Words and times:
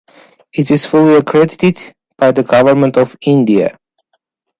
It 0.51 0.71
is 0.71 0.87
fully 0.87 1.13
accredited 1.17 1.77
by 2.17 2.31
the 2.31 2.41
Government 2.41 2.97
of 2.97 3.15
India. 3.21 3.77